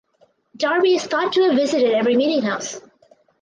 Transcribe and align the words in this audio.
Darby 0.57 0.95
is 0.95 1.05
thought 1.05 1.31
to 1.33 1.43
have 1.43 1.55
visited 1.55 1.91
every 1.93 2.15
meeting 2.15 2.41
house. 2.41 2.81